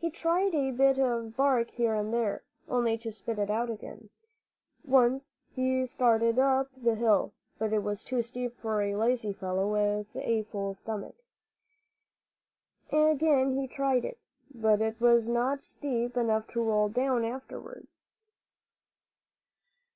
[0.00, 4.10] He tried a bit of bark here and there, only to spit it out again.
[4.82, 9.70] Once he started up the hill; but it was too steep for a lazy fellow
[9.70, 11.14] with a full stomach.
[12.90, 14.18] Again he tried it;
[14.52, 18.02] but it was not steep enough to roll down afterwards.